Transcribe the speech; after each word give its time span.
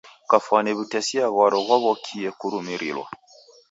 Kafwani 0.29 0.71
w'utesia 0.77 1.25
ghwaro 1.33 1.59
ghwaw'okie 1.65 2.29
kurumirilwa. 2.39 3.07